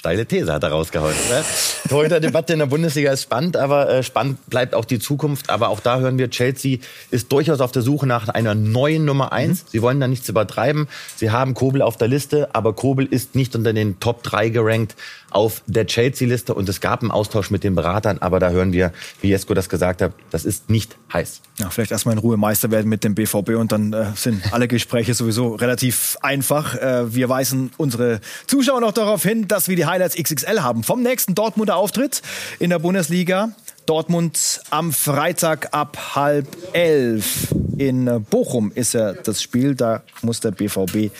[0.00, 1.12] Steile These hat er rausgehauen.
[1.28, 1.44] Ne?
[1.90, 5.50] Torhüter-Debatte in der Bundesliga ist spannend, aber äh, spannend bleibt auch die Zukunft.
[5.50, 6.78] Aber auch da hören wir, Chelsea
[7.10, 9.64] ist durchaus auf der Suche nach einer neuen Nummer eins.
[9.64, 9.68] Mhm.
[9.68, 10.88] Sie wollen da nichts übertreiben.
[11.16, 14.96] Sie haben Kobel auf der Liste, aber Kobel ist nicht unter den Top 3 gerankt
[15.30, 18.92] auf der Chelsea-Liste und es gab einen Austausch mit den Beratern, aber da hören wir,
[19.20, 21.40] wie Jesko das gesagt hat, das ist nicht heiß.
[21.58, 24.68] Ja, vielleicht erstmal in Ruhe Meister werden mit dem BVB und dann äh, sind alle
[24.68, 26.74] Gespräche sowieso relativ einfach.
[26.76, 31.02] Äh, wir weisen unsere Zuschauer noch darauf hin, dass wir die Highlights XXL haben vom
[31.02, 32.22] nächsten Dortmunder Auftritt
[32.58, 33.50] in der Bundesliga.
[33.86, 37.48] Dortmund am Freitag ab halb elf.
[37.76, 41.10] In Bochum ist ja das Spiel, da muss der BVB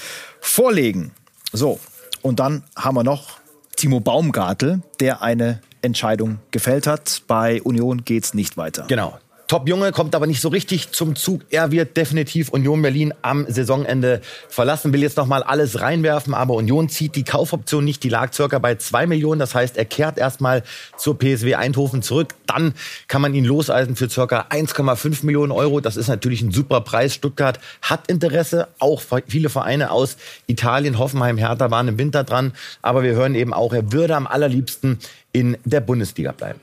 [0.41, 1.11] vorlegen.
[1.53, 1.81] So,
[2.23, 3.40] und dann haben wir noch
[3.81, 7.23] Timo Baumgartel, der eine Entscheidung gefällt hat.
[7.27, 8.85] Bei Union geht es nicht weiter.
[8.89, 9.19] Genau.
[9.51, 11.41] Top-Junge, kommt aber nicht so richtig zum Zug.
[11.51, 16.55] Er wird definitiv Union Berlin am Saisonende verlassen, will jetzt noch mal alles reinwerfen, aber
[16.55, 18.05] Union zieht die Kaufoption nicht.
[18.05, 19.41] Die lag circa bei zwei Millionen.
[19.41, 20.63] Das heißt, er kehrt erstmal
[20.97, 22.37] zur PSW Eindhoven zurück.
[22.47, 22.75] Dann
[23.09, 25.81] kann man ihn loseisen für circa 1,5 Millionen Euro.
[25.81, 27.15] Das ist natürlich ein super Preis.
[27.15, 28.69] Stuttgart hat Interesse.
[28.79, 32.53] Auch viele Vereine aus Italien, Hoffenheim, Hertha waren im Winter dran.
[32.83, 35.01] Aber wir hören eben auch, er würde am allerliebsten
[35.33, 36.61] in der Bundesliga bleiben.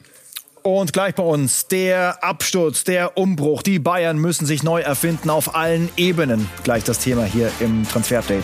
[0.67, 3.61] Und gleich bei uns der Absturz, der Umbruch.
[3.61, 6.49] Die Bayern müssen sich neu erfinden auf allen Ebenen.
[6.65, 8.43] Gleich das Thema hier im Transfer-Update.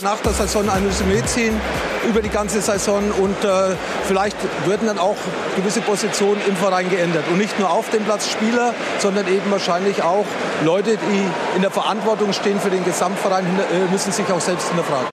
[0.00, 1.60] Nach der Saison ein Resümee ziehen
[2.08, 5.16] über die ganze Saison und äh, vielleicht würden dann auch
[5.56, 7.24] gewisse Positionen im Verein geändert.
[7.30, 10.26] Und nicht nur auf dem Platz Spieler, sondern eben wahrscheinlich auch
[10.64, 15.08] Leute, die in der Verantwortung stehen für den Gesamtverein, äh, müssen sich auch selbst hinterfragen.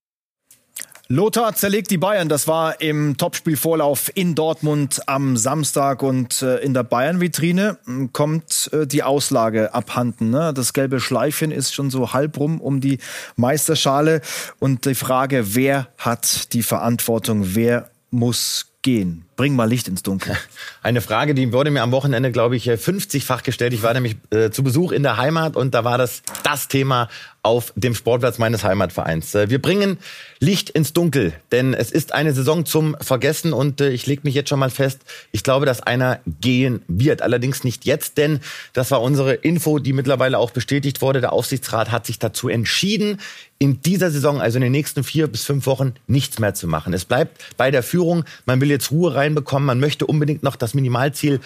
[1.10, 2.30] Lothar zerlegt die Bayern.
[2.30, 8.70] Das war im Topspielvorlauf in Dortmund am Samstag und äh, in der Bayern-Vitrine hm, kommt
[8.72, 10.30] äh, die Auslage abhanden.
[10.30, 10.54] Ne?
[10.54, 13.00] Das gelbe Schleifchen ist schon so halb rum um die
[13.36, 14.22] Meisterschale
[14.60, 19.26] und die Frage, wer hat die Verantwortung, wer muss gehen?
[19.36, 20.38] Bring mal Licht ins Dunkel.
[20.84, 23.74] Eine Frage, die wurde mir am Wochenende, glaube ich, 50-fach gestellt.
[23.74, 27.10] Ich war nämlich äh, zu Besuch in der Heimat und da war das das Thema
[27.44, 29.36] auf dem Sportplatz meines Heimatvereins.
[29.36, 30.00] Äh, wir bringen
[30.40, 34.34] Licht ins Dunkel, denn es ist eine Saison zum Vergessen und äh, ich lege mich
[34.34, 35.02] jetzt schon mal fest,
[35.32, 37.22] ich glaube, dass einer gehen wird.
[37.22, 38.40] Allerdings nicht jetzt, denn
[38.72, 41.22] das war unsere Info, die mittlerweile auch bestätigt wurde.
[41.22, 43.20] Der Aufsichtsrat hat sich dazu entschieden,
[43.60, 46.94] in dieser Saison, also in den nächsten vier bis fünf Wochen, nichts mehr zu machen.
[46.94, 48.26] Es bleibt bei der Führung.
[48.46, 49.66] Man will jetzt Ruhe reinbekommen.
[49.66, 51.40] Man möchte unbedingt noch das Minimalziel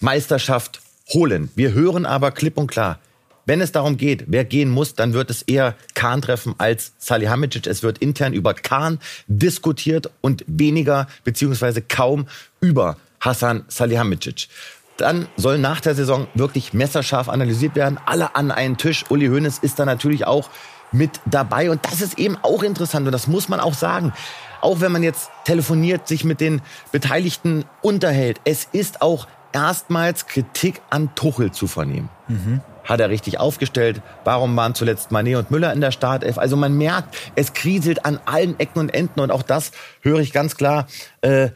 [0.00, 0.80] Meisterschaft
[1.12, 1.50] holen.
[1.54, 2.98] Wir hören aber klipp und klar,
[3.46, 7.66] wenn es darum geht, wer gehen muss, dann wird es eher Kahn treffen als Salihamidzic.
[7.66, 12.26] Es wird intern über Kahn diskutiert und weniger beziehungsweise kaum
[12.60, 14.48] über Hassan Salihamidzic.
[14.96, 17.98] Dann soll nach der Saison wirklich messerscharf analysiert werden.
[18.06, 19.04] Alle an einen Tisch.
[19.10, 20.50] Uli Hoeneß ist da natürlich auch
[20.92, 21.70] mit dabei.
[21.70, 23.06] Und das ist eben auch interessant.
[23.06, 24.12] Und das muss man auch sagen.
[24.60, 28.40] Auch wenn man jetzt telefoniert, sich mit den Beteiligten unterhält.
[28.44, 32.10] Es ist auch erstmals Kritik an Tuchel zu vernehmen.
[32.28, 32.60] Mhm.
[32.82, 34.02] Hat er richtig aufgestellt?
[34.24, 36.36] Warum waren zuletzt Manet und Müller in der Startelf?
[36.36, 39.20] Also man merkt, es kriselt an allen Ecken und Enden.
[39.20, 40.86] Und auch das höre ich ganz klar
[41.22, 41.48] äh,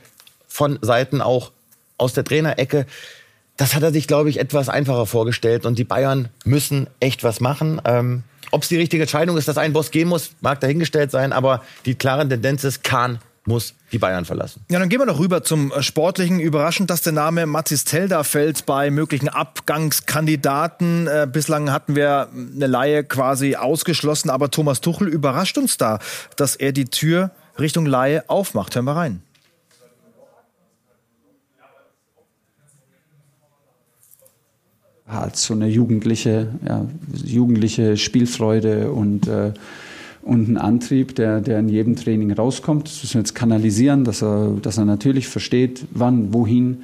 [0.46, 1.52] von Seiten auch
[1.98, 2.86] aus der Trainerecke.
[3.58, 5.66] Das hat er sich, glaube ich, etwas einfacher vorgestellt.
[5.66, 7.82] Und die Bayern müssen echt was machen.
[7.84, 11.34] Ähm, Ob es die richtige Entscheidung ist, dass ein Boss gehen muss, mag dahingestellt sein.
[11.34, 14.64] Aber die klare Tendenz ist, Kahn muss die Bayern verlassen.
[14.70, 16.38] Ja, dann gehen wir noch rüber zum äh, Sportlichen.
[16.38, 21.08] Überraschend, dass der Name Mathis Telda fällt bei möglichen Abgangskandidaten.
[21.08, 25.98] Äh, bislang hatten wir eine Laie quasi ausgeschlossen, aber Thomas Tuchel überrascht uns da,
[26.36, 28.76] dass er die Tür Richtung Laie aufmacht.
[28.76, 29.22] Hören wir rein.
[35.08, 36.84] hat so eine jugendliche, ja,
[37.14, 39.52] jugendliche Spielfreude und, äh,
[40.28, 42.86] und einen Antrieb, der, der in jedem Training rauskommt.
[42.86, 46.82] Das müssen wir jetzt kanalisieren, dass er, dass er natürlich versteht, wann, wohin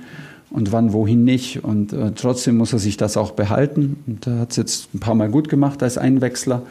[0.48, 1.62] und wann, wohin nicht.
[1.62, 3.98] Und äh, trotzdem muss er sich das auch behalten.
[4.06, 6.62] Und er hat es jetzt ein paar Mal gut gemacht als Einwechsler.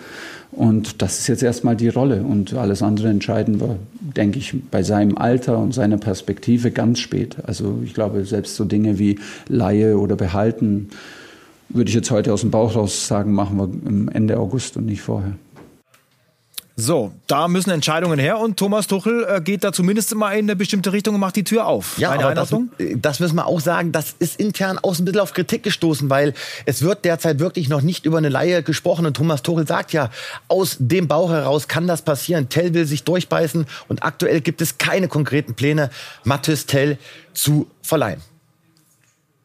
[0.52, 2.24] Und das ist jetzt erstmal die Rolle.
[2.24, 7.38] Und alles andere entscheiden wir, denke ich, bei seinem Alter und seiner Perspektive ganz spät.
[7.44, 10.90] Also ich glaube, selbst so Dinge wie Laie oder Behalten,
[11.70, 15.02] würde ich jetzt heute aus dem Bauch raus sagen, machen wir Ende August und nicht
[15.02, 15.34] vorher.
[16.76, 20.56] So, da müssen Entscheidungen her und Thomas Tuchel äh, geht da zumindest immer in eine
[20.56, 22.00] bestimmte Richtung und macht die Tür auf.
[22.00, 25.22] Ja, aber das, äh, das, müssen wir auch sagen, das ist intern auch ein bisschen
[25.22, 26.34] auf Kritik gestoßen, weil
[26.66, 30.10] es wird derzeit wirklich noch nicht über eine Laie gesprochen und Thomas Tuchel sagt ja,
[30.48, 32.50] aus dem Bauch heraus kann das passieren.
[32.50, 35.92] Tell will sich durchbeißen und aktuell gibt es keine konkreten Pläne,
[36.24, 36.98] Mathis Tell
[37.36, 38.22] zu verleihen.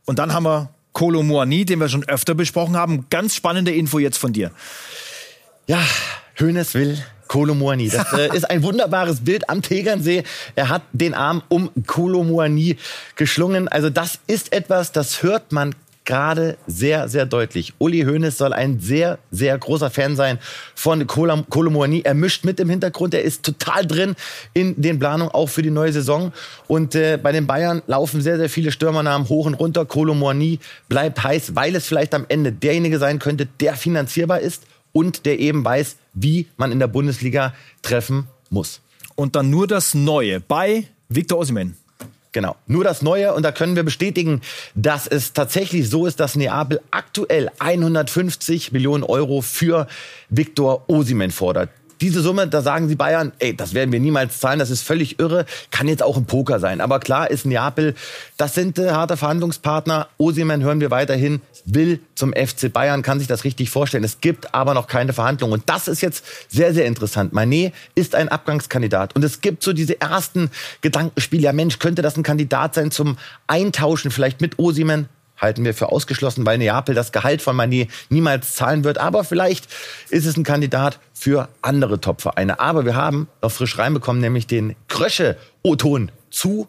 [0.07, 3.05] Und dann haben wir Kolo Muani, den wir schon öfter besprochen haben.
[3.11, 4.51] Ganz spannende Info jetzt von dir.
[5.67, 5.83] Ja,
[6.38, 7.88] Hönes will Kolo Muani.
[7.88, 10.25] Das äh, ist ein wunderbares Bild am Tegernsee.
[10.57, 12.77] Er hat den Arm um Kolo Muani
[13.17, 13.69] geschlungen.
[13.69, 15.75] Also das ist etwas, das hört man
[16.09, 17.75] gerade sehr, sehr deutlich.
[17.79, 20.38] Uli Hoeneß soll ein sehr, sehr großer Fan sein
[20.75, 22.01] von Kolomoani.
[22.03, 23.12] Er mischt mit im Hintergrund.
[23.12, 24.17] Er ist total drin
[24.55, 26.33] in den Planungen, auch für die neue Saison.
[26.67, 29.85] Und äh, bei den Bayern laufen sehr, sehr viele Stürmernamen hoch und runter.
[29.85, 35.27] Kolomoani bleibt heiß, weil es vielleicht am Ende derjenige sein könnte, der finanzierbar ist und
[35.27, 38.81] der eben weiß, wie man in der Bundesliga treffen muss.
[39.14, 41.77] Und dann nur das Neue bei Victor Osimhen.
[42.33, 42.57] Genau.
[42.66, 43.35] Nur das Neue.
[43.35, 44.42] Und da können wir bestätigen,
[44.74, 49.87] dass es tatsächlich so ist, dass Neapel aktuell 150 Millionen Euro für
[50.29, 51.70] Viktor Osimen fordert.
[52.00, 55.18] Diese Summe, da sagen sie Bayern, ey, das werden wir niemals zahlen, das ist völlig
[55.18, 56.80] irre, kann jetzt auch ein Poker sein.
[56.80, 57.94] Aber klar ist Neapel,
[58.37, 60.08] das sind äh, harte Verhandlungspartner.
[60.18, 64.04] Osimen hören wir weiterhin, will zum FC Bayern, kann sich das richtig vorstellen.
[64.04, 65.54] Es gibt aber noch keine Verhandlungen.
[65.54, 67.32] Und das ist jetzt sehr, sehr interessant.
[67.32, 69.16] Manet ist ein Abgangskandidat.
[69.16, 71.42] Und es gibt so diese ersten Gedankenspiele.
[71.42, 75.08] Ja, Mensch, könnte das ein Kandidat sein zum Eintauschen vielleicht mit Osimen?
[75.38, 78.98] Halten wir für ausgeschlossen, weil Neapel das Gehalt von Manet niemals zahlen wird.
[78.98, 79.68] Aber vielleicht
[80.11, 82.61] ist es ein Kandidat für andere Top-Vereine.
[82.61, 86.68] Aber wir haben noch frisch reinbekommen, nämlich den Krösche-O-Ton zu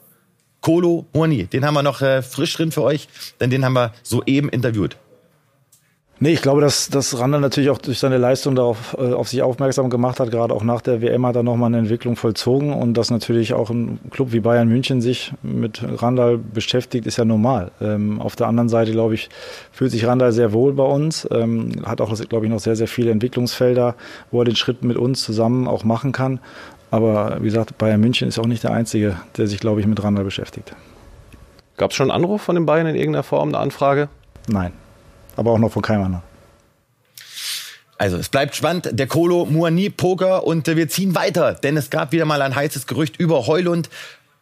[0.61, 1.45] Kolo Murni.
[1.45, 3.07] Den haben wir noch äh, frisch drin für euch,
[3.39, 4.97] denn den haben wir soeben interviewt.
[6.21, 9.41] Nee, ich glaube, dass, dass Randall natürlich auch durch seine Leistung darauf äh, auf sich
[9.41, 10.31] aufmerksam gemacht hat.
[10.31, 13.69] Gerade auch nach der WM hat er nochmal eine Entwicklung vollzogen und dass natürlich auch
[13.69, 17.71] ein Club wie Bayern München sich mit Randall beschäftigt, ist ja normal.
[17.79, 19.29] Ähm, auf der anderen Seite, glaube ich,
[19.71, 22.89] fühlt sich Randall sehr wohl bei uns, ähm, hat auch, glaube ich, noch sehr, sehr
[22.89, 23.95] viele Entwicklungsfelder,
[24.29, 26.41] wo er den Schritt mit uns zusammen auch machen kann.
[26.91, 30.03] Aber wie gesagt, Bayern München ist auch nicht der Einzige, der sich, glaube ich, mit
[30.03, 30.75] Randall beschäftigt.
[31.77, 34.09] Gab es schon einen Anruf von den Bayern in irgendeiner Form, eine Anfrage?
[34.49, 34.73] Nein
[35.39, 36.23] aber auch noch von keinem anderen.
[37.97, 42.11] Also es bleibt spannend, der Kolo Muani Poker und wir ziehen weiter, denn es gab
[42.11, 43.89] wieder mal ein heißes Gerücht über Heulund,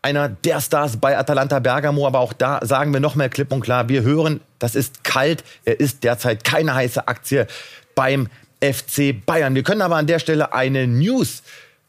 [0.01, 3.61] einer der Stars bei Atalanta Bergamo, aber auch da sagen wir noch mehr klipp und
[3.61, 7.47] klar, wir hören, das ist kalt, er ist derzeit keine heiße Aktie
[7.95, 8.27] beim
[8.61, 9.55] FC Bayern.
[9.55, 11.41] Wir können aber an der Stelle eine News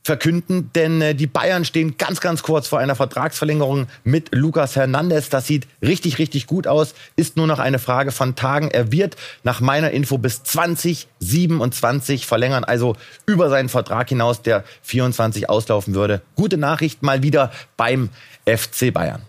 [0.09, 5.29] verkünden, denn äh, die Bayern stehen ganz, ganz kurz vor einer Vertragsverlängerung mit Lucas Hernandez.
[5.29, 6.95] Das sieht richtig, richtig gut aus.
[7.15, 8.71] Ist nur noch eine Frage von Tagen.
[8.71, 15.51] Er wird nach meiner Info bis 2027 verlängern, also über seinen Vertrag hinaus, der 24
[15.51, 16.23] auslaufen würde.
[16.37, 18.09] Gute Nachricht mal wieder beim
[18.47, 19.21] FC Bayern.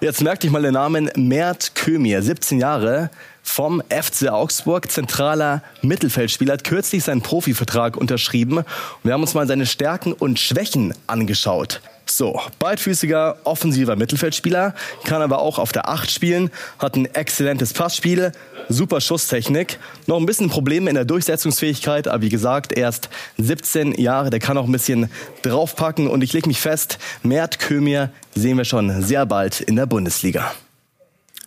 [0.00, 3.10] Jetzt merkt euch mal den Namen Mert Kömir, 17 Jahre,
[3.42, 8.62] vom FC Augsburg, zentraler Mittelfeldspieler, hat kürzlich seinen Profivertrag unterschrieben.
[9.02, 11.80] Wir haben uns mal seine Stärken und Schwächen angeschaut.
[12.10, 18.32] So, beidfüßiger, offensiver Mittelfeldspieler, kann aber auch auf der Acht spielen, hat ein exzellentes Passspiel,
[18.68, 24.30] super Schusstechnik, noch ein bisschen Probleme in der Durchsetzungsfähigkeit, aber wie gesagt, erst 17 Jahre,
[24.30, 25.10] der kann auch ein bisschen
[25.42, 29.86] draufpacken und ich lege mich fest, Mert Kömir sehen wir schon sehr bald in der
[29.86, 30.52] Bundesliga.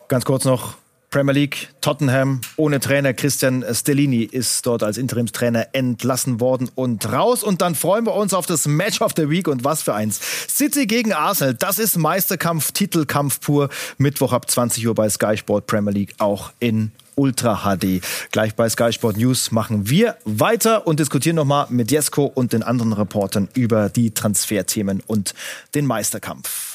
[0.07, 0.75] Ganz kurz noch,
[1.11, 3.13] Premier League, Tottenham ohne Trainer.
[3.13, 7.43] Christian Stellini ist dort als Interimstrainer entlassen worden und raus.
[7.43, 10.21] Und dann freuen wir uns auf das Match of the Week und was für eins.
[10.49, 13.67] City gegen Arsenal, das ist Meisterkampf, Titelkampf pur.
[13.97, 18.01] Mittwoch ab 20 Uhr bei Sky Sport Premier League auch in Ultra HD.
[18.31, 22.63] Gleich bei Sky Sport News machen wir weiter und diskutieren nochmal mit Jesko und den
[22.63, 25.33] anderen Reportern über die Transferthemen und
[25.75, 26.70] den Meisterkampf.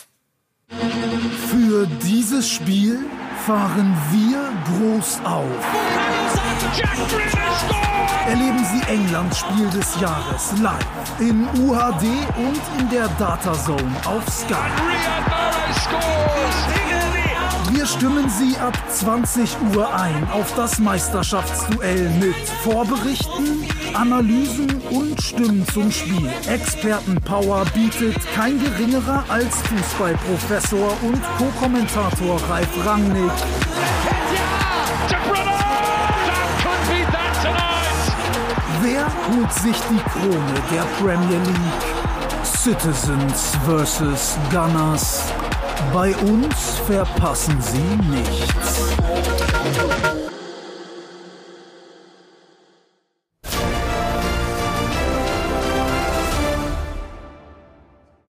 [0.68, 3.04] Für dieses Spiel
[3.46, 5.44] fahren wir groß auf.
[8.26, 12.04] Erleben Sie Englands Spiel des Jahres live in UHD
[12.36, 14.54] und in der Datazone auf Sky.
[17.70, 25.66] Wir stimmen Sie ab 20 Uhr ein auf das Meisterschaftsduell mit Vorberichten, Analysen und Stimmen
[25.72, 26.28] zum Spiel.
[26.48, 33.30] Expertenpower bietet kein geringerer als Fußballprofessor und Co-Kommentator Ralf Rangnick.
[38.82, 41.96] Wer holt sich die Krone der Premier League?
[42.44, 44.38] Citizens vs.
[44.50, 45.22] Gunners.
[45.92, 48.80] Bei uns verpassen Sie nichts.